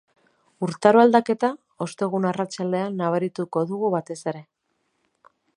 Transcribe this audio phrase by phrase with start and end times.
[0.67, 1.49] Urtaro aldaketa
[1.87, 4.47] ostegun arratsaldean nabarituko dugu batez ere.